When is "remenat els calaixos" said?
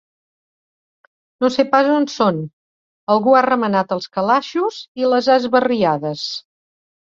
3.49-4.81